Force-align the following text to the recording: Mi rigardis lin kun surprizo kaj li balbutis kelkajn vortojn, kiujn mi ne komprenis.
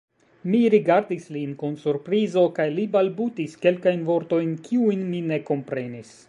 Mi 0.51 0.59
rigardis 0.73 1.27
lin 1.35 1.51
kun 1.59 1.75
surprizo 1.83 2.45
kaj 2.57 2.67
li 2.79 2.87
balbutis 2.97 3.55
kelkajn 3.67 4.03
vortojn, 4.09 4.57
kiujn 4.71 5.05
mi 5.13 5.23
ne 5.35 5.41
komprenis. 5.53 6.17